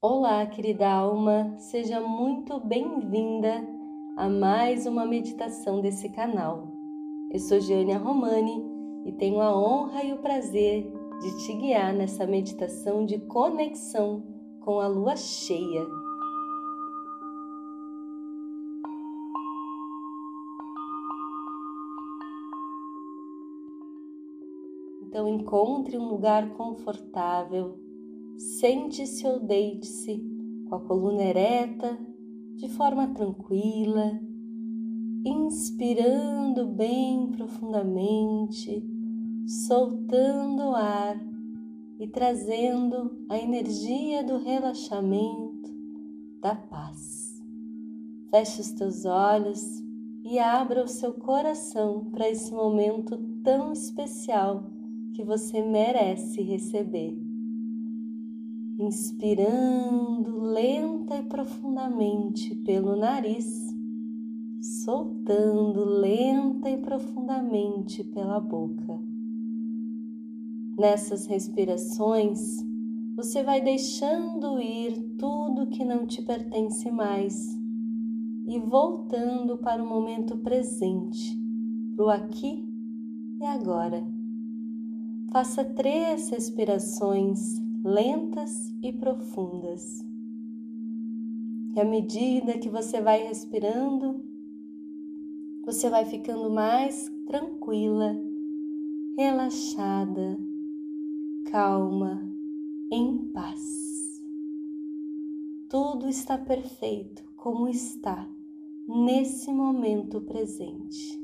[0.00, 3.66] Olá, querida alma, seja muito bem-vinda
[4.16, 6.68] a mais uma meditação desse canal.
[7.32, 8.62] Eu sou Giania Romani
[9.04, 10.88] e tenho a honra e o prazer
[11.20, 14.22] de te guiar nessa meditação de conexão
[14.60, 15.84] com a lua cheia.
[25.02, 27.87] Então encontre um lugar confortável
[28.38, 30.22] Sente-se ou deite-se
[30.68, 31.98] com a coluna ereta,
[32.54, 34.20] de forma tranquila,
[35.24, 38.80] inspirando bem profundamente,
[39.66, 41.20] soltando o ar
[41.98, 45.68] e trazendo a energia do relaxamento,
[46.40, 47.42] da paz.
[48.30, 49.82] Feche os teus olhos
[50.22, 54.70] e abra o seu coração para esse momento tão especial
[55.12, 57.27] que você merece receber
[58.78, 63.74] inspirando lenta e profundamente pelo nariz,
[64.60, 69.00] soltando lenta e profundamente pela boca.
[70.78, 72.64] Nessas respirações,
[73.16, 77.58] você vai deixando ir tudo que não te pertence mais
[78.46, 81.36] e voltando para o momento presente,
[81.96, 82.64] para o aqui
[83.40, 84.06] e agora.
[85.32, 90.04] Faça três respirações lentas e profundas.
[91.74, 94.24] E à medida que você vai respirando,
[95.64, 98.16] você vai ficando mais tranquila,
[99.16, 100.38] relaxada,
[101.44, 102.26] calma,
[102.90, 104.22] em paz.
[105.68, 108.28] Tudo está perfeito como está
[108.88, 111.22] nesse momento presente,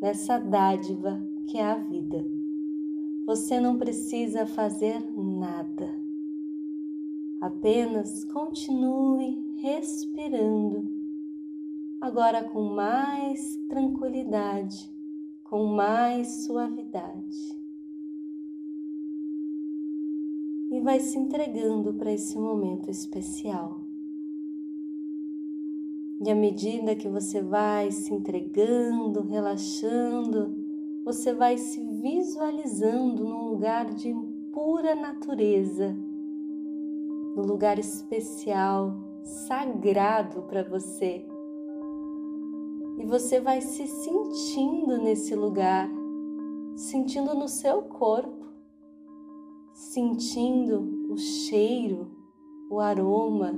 [0.00, 2.35] nessa dádiva que é a vida.
[3.26, 5.92] Você não precisa fazer nada.
[7.40, 10.88] Apenas continue respirando,
[12.00, 14.88] agora com mais tranquilidade,
[15.42, 17.52] com mais suavidade.
[20.70, 23.80] E vai se entregando para esse momento especial.
[26.24, 30.55] E à medida que você vai se entregando, relaxando,
[31.06, 34.12] você vai se visualizando num lugar de
[34.52, 41.24] pura natureza, num lugar especial, sagrado para você.
[42.98, 45.88] E você vai se sentindo nesse lugar,
[46.74, 48.44] sentindo no seu corpo,
[49.72, 52.10] sentindo o cheiro,
[52.68, 53.54] o aroma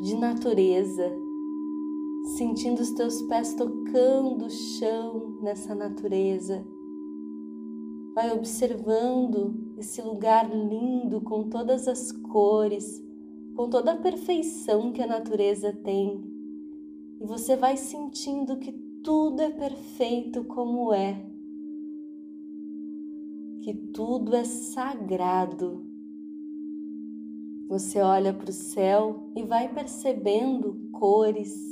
[0.00, 1.12] de natureza
[2.40, 6.66] sentindo os teus pés tocando o chão nessa natureza.
[8.14, 13.04] Vai observando esse lugar lindo com todas as cores,
[13.54, 16.18] com toda a perfeição que a natureza tem.
[17.20, 18.72] E você vai sentindo que
[19.04, 21.22] tudo é perfeito como é,
[23.60, 25.84] que tudo é sagrado.
[27.68, 31.70] Você olha para o céu e vai percebendo cores,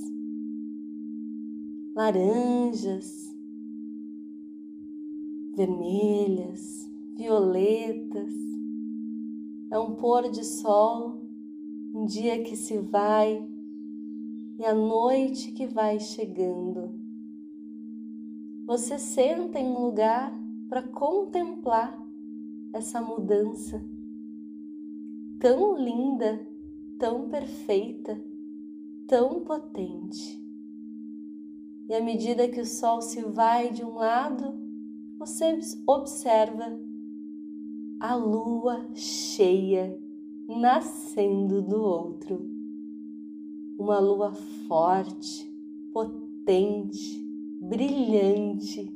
[1.99, 3.35] laranjas,
[5.57, 8.33] vermelhas, violetas.
[9.69, 11.21] É um pôr de sol,
[11.93, 13.45] um dia que se vai
[14.61, 16.95] e a noite que vai chegando.
[18.65, 20.33] Você senta em um lugar
[20.69, 22.01] para contemplar
[22.73, 23.85] essa mudança
[25.41, 26.47] tão linda,
[26.97, 28.25] tão perfeita,
[29.09, 30.48] tão potente.
[31.88, 34.54] E à medida que o sol se vai de um lado,
[35.19, 36.78] você observa
[37.99, 39.99] a lua cheia
[40.47, 42.47] nascendo do outro.
[43.78, 44.34] Uma lua
[44.66, 45.50] forte,
[45.91, 47.25] potente,
[47.60, 48.93] brilhante.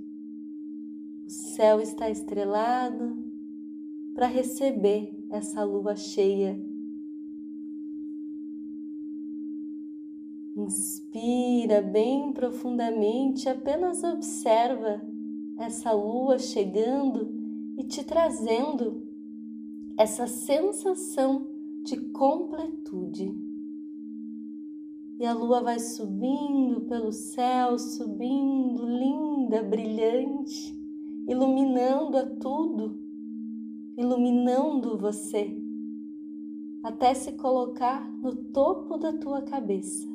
[1.24, 3.16] O céu está estrelado
[4.14, 6.62] para receber essa lua cheia
[10.54, 15.00] Inspira bem profundamente, apenas observa
[15.58, 17.32] essa lua chegando
[17.78, 19.02] e te trazendo
[19.96, 21.46] essa sensação
[21.84, 23.34] de completude.
[25.18, 30.78] E a lua vai subindo pelo céu, subindo, linda, brilhante,
[31.26, 33.00] iluminando a tudo,
[33.96, 35.56] iluminando você,
[36.82, 40.11] até se colocar no topo da tua cabeça.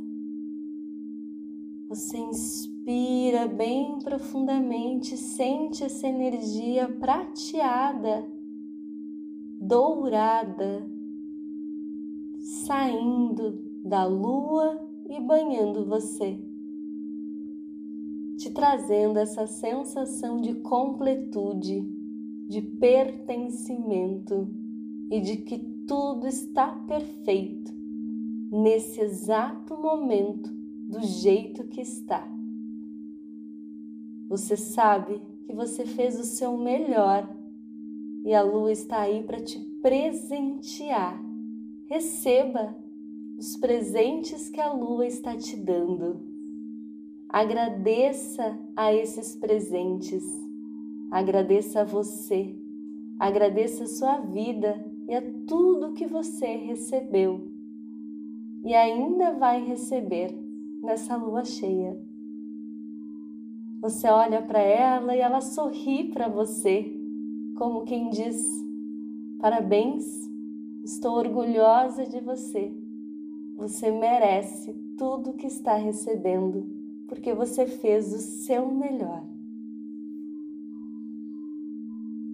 [1.88, 8.30] Você inspira bem profundamente, sente essa energia prateada,
[9.58, 10.86] dourada,
[12.40, 16.38] saindo da lua e banhando você,
[18.38, 21.90] te trazendo essa sensação de completude,
[22.50, 24.50] de pertencimento
[25.10, 25.58] e de que
[25.88, 27.74] tudo está perfeito
[28.52, 30.57] nesse exato momento,
[30.88, 32.28] do jeito que está.
[34.30, 37.30] Você sabe que você fez o seu melhor
[38.24, 41.22] e a lua está aí para te presentear.
[41.86, 42.76] Receba
[43.38, 46.22] os presentes que a lua está te dando.
[47.30, 50.24] Agradeça a esses presentes.
[51.12, 52.56] Agradeça a você.
[53.20, 57.58] Agradeça a sua vida e a tudo que você recebeu
[58.68, 60.47] e ainda vai receber
[60.82, 61.98] nessa lua cheia.
[63.82, 66.92] Você olha para ela e ela sorri para você,
[67.56, 68.44] como quem diz:
[69.40, 70.06] Parabéns,
[70.84, 72.74] estou orgulhosa de você.
[73.56, 76.66] Você merece tudo que está recebendo,
[77.08, 79.24] porque você fez o seu melhor.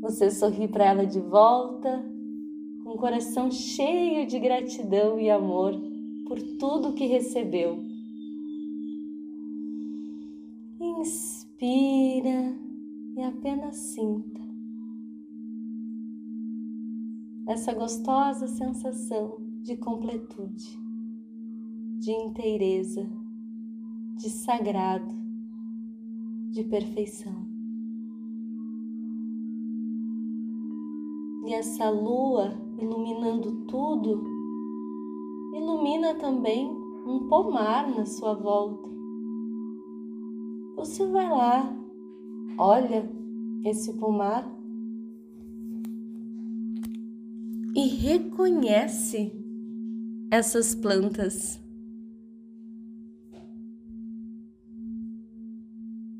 [0.01, 2.03] Você sorri para ela de volta,
[2.83, 5.73] com o coração cheio de gratidão e amor
[6.27, 7.83] por tudo que recebeu.
[11.03, 12.57] Inspira
[13.17, 14.39] e apenas sinta
[17.45, 20.79] essa gostosa sensação de completude,
[21.99, 23.05] de inteireza,
[24.15, 25.13] de sagrado,
[26.51, 27.49] de perfeição.
[31.45, 34.23] E essa lua iluminando tudo,
[35.53, 36.65] ilumina também
[37.05, 38.92] um pomar na sua volta
[40.83, 41.73] você vai lá,
[42.57, 43.09] olha
[43.63, 44.45] esse pomar
[47.73, 49.31] e reconhece
[50.29, 51.57] essas plantas.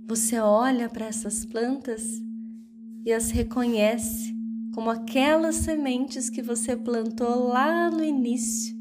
[0.07, 2.23] Você olha para essas plantas
[3.05, 4.33] e as reconhece
[4.73, 8.73] como aquelas sementes que você plantou lá no início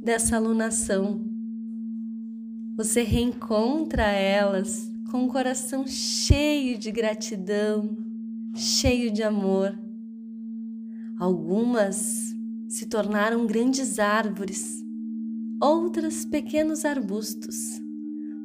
[0.00, 1.29] dessa alunação
[2.82, 7.94] você reencontra elas com o coração cheio de gratidão,
[8.54, 9.78] cheio de amor.
[11.18, 12.34] Algumas
[12.70, 14.82] se tornaram grandes árvores,
[15.60, 17.78] outras pequenos arbustos,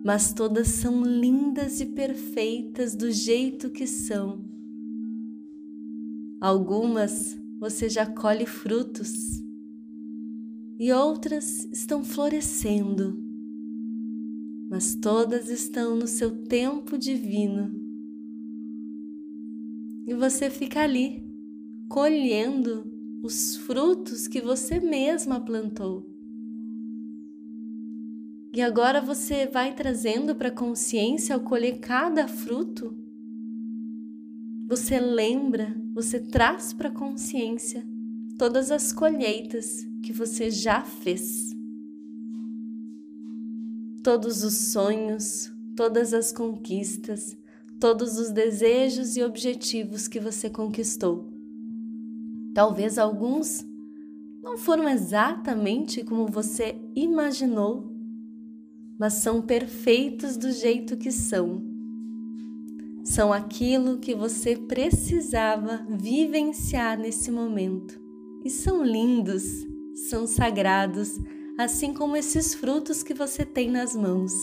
[0.03, 4.43] mas todas são lindas e perfeitas do jeito que são.
[6.41, 9.13] Algumas você já colhe frutos
[10.77, 13.24] e outras estão florescendo
[14.75, 17.71] mas todas estão no seu tempo divino.
[20.05, 21.23] E você fica ali,
[21.87, 22.83] colhendo
[23.23, 26.05] os frutos que você mesma plantou.
[28.53, 32.93] E agora você vai trazendo para a consciência ao colher cada fruto.
[34.67, 37.81] Você lembra, você traz para a consciência
[38.37, 41.54] todas as colheitas que você já fez
[44.05, 47.35] todos os sonhos, todas as conquistas,
[47.79, 51.33] todos os desejos e objetivos que você conquistou.
[52.53, 53.65] Talvez alguns
[54.43, 57.91] não foram exatamente como você imaginou,
[58.95, 61.63] mas são perfeitos do jeito que são.
[63.03, 67.99] São aquilo que você precisava vivenciar nesse momento.
[68.43, 69.43] E são lindos,
[70.07, 71.19] são sagrados,
[71.57, 74.33] assim como esses frutos que você tem nas mãos,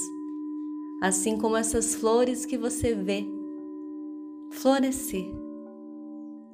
[1.02, 3.26] assim como essas flores que você vê
[4.50, 5.26] florescer,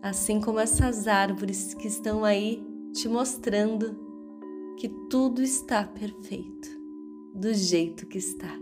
[0.03, 2.63] assim como essas árvores que estão aí
[2.93, 3.97] te mostrando
[4.79, 6.69] que tudo está perfeito,
[7.35, 8.59] do jeito que está.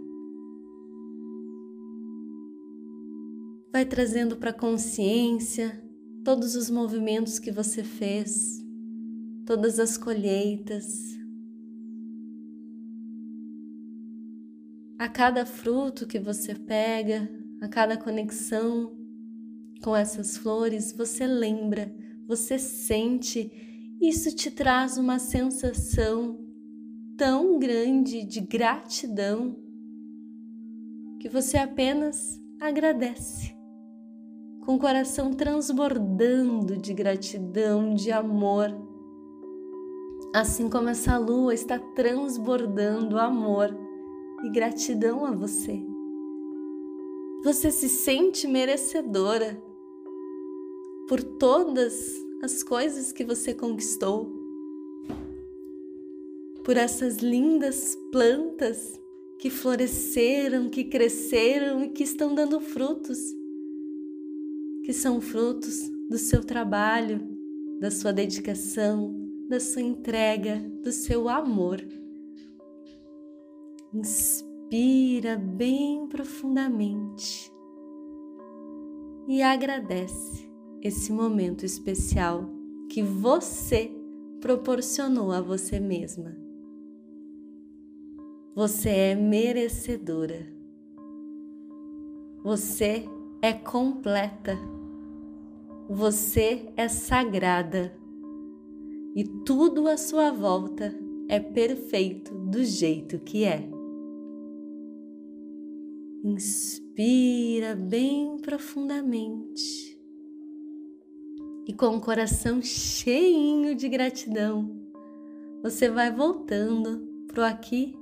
[3.72, 5.82] Vai trazendo para a consciência
[6.24, 8.62] todos os movimentos que você fez,
[9.44, 11.16] todas as colheitas,
[15.06, 18.92] a cada fruto que você pega, a cada conexão
[19.80, 21.94] com essas flores, você lembra,
[22.26, 23.52] você sente,
[24.02, 26.44] isso te traz uma sensação
[27.16, 29.56] tão grande de gratidão
[31.20, 33.54] que você apenas agradece,
[34.64, 38.74] com o coração transbordando de gratidão, de amor.
[40.34, 43.85] Assim como essa lua está transbordando amor
[44.46, 45.84] e gratidão a você.
[47.42, 49.60] Você se sente merecedora
[51.08, 54.44] por todas as coisas que você conquistou.
[56.64, 59.00] por essas lindas plantas
[59.38, 63.20] que floresceram, que cresceram e que estão dando frutos,
[64.82, 67.20] que são frutos do seu trabalho,
[67.78, 69.14] da sua dedicação,
[69.48, 71.80] da sua entrega, do seu amor.
[73.98, 77.50] Inspira bem profundamente
[79.26, 80.46] e agradece
[80.82, 82.44] esse momento especial
[82.90, 83.90] que você
[84.38, 86.36] proporcionou a você mesma.
[88.54, 90.46] Você é merecedora.
[92.44, 93.06] Você
[93.40, 94.58] é completa.
[95.88, 97.96] Você é sagrada.
[99.14, 100.94] E tudo à sua volta
[101.30, 103.75] é perfeito do jeito que é.
[106.24, 109.96] Inspira bem profundamente
[111.66, 114.70] e com o coração cheinho de gratidão,
[115.62, 117.98] você vai voltando pro aqui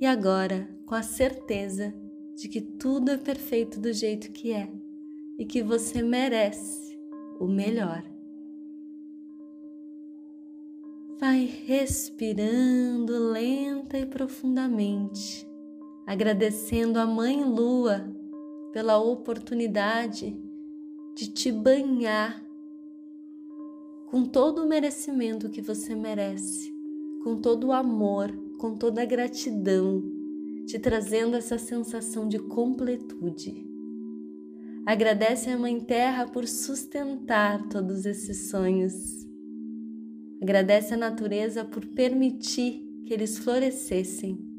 [0.00, 1.94] e agora com a certeza
[2.34, 4.72] de que tudo é perfeito do jeito que é
[5.38, 6.98] e que você merece
[7.38, 8.02] o melhor.
[11.20, 15.46] Vai respirando lenta e profundamente,
[16.06, 18.12] agradecendo a Mãe Lua
[18.72, 20.36] pela oportunidade
[21.14, 22.44] de te banhar
[24.06, 26.72] com todo o merecimento que você merece,
[27.22, 30.02] com todo o amor, com toda a gratidão,
[30.66, 33.66] te trazendo essa sensação de completude.
[34.86, 39.26] Agradece a Mãe Terra por sustentar todos esses sonhos.
[40.42, 44.53] Agradece a natureza por permitir que eles florescessem.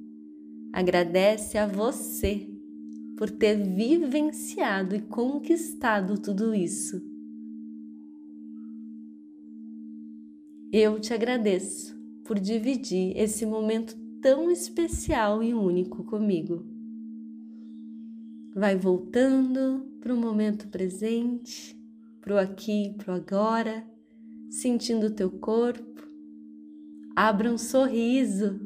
[0.75, 2.47] Agradece a você
[3.17, 7.15] por ter vivenciado e conquistado tudo isso
[10.77, 16.65] Eu te agradeço por dividir esse momento tão especial e único comigo.
[18.53, 21.79] Vai voltando para o momento presente,
[22.19, 23.87] para o aqui, para o agora,
[24.49, 26.05] sentindo o teu corpo.
[27.15, 28.59] Abra um sorriso,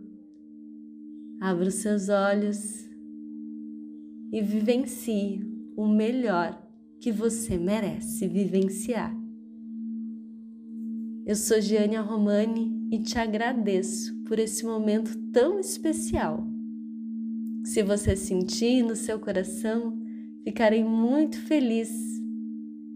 [1.39, 2.89] abra os seus olhos
[4.31, 5.41] e vivencie
[5.75, 6.61] o melhor
[6.99, 9.15] que você merece vivenciar.
[11.25, 16.45] Eu sou Giania Romani e te agradeço por esse momento tão especial.
[17.63, 19.97] Se você sentir no seu coração,
[20.43, 21.89] ficarei muito feliz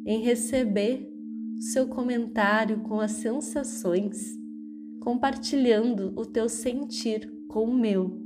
[0.06, 1.10] em receber
[1.60, 4.38] seu comentário com as sensações,
[5.00, 8.23] compartilhando o teu sentir com o meu.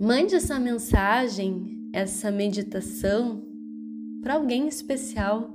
[0.00, 3.42] Mande essa mensagem, essa meditação
[4.22, 5.52] para alguém especial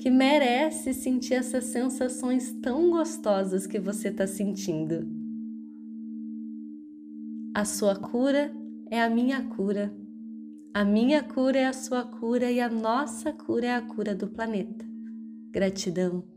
[0.00, 5.06] que merece sentir essas sensações tão gostosas que você está sentindo.
[7.54, 8.52] A sua cura
[8.90, 9.94] é a minha cura.
[10.74, 14.26] A minha cura é a sua cura e a nossa cura é a cura do
[14.26, 14.84] planeta.
[15.52, 16.35] Gratidão.